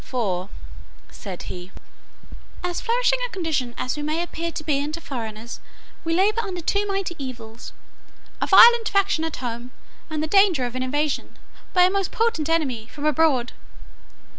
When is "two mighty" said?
6.61-7.15